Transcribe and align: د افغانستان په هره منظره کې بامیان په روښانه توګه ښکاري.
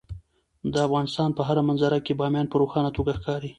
د 0.73 0.75
افغانستان 0.87 1.29
په 1.37 1.41
هره 1.47 1.61
منظره 1.69 1.99
کې 2.05 2.17
بامیان 2.19 2.47
په 2.49 2.57
روښانه 2.61 2.89
توګه 2.97 3.11
ښکاري. 3.17 3.49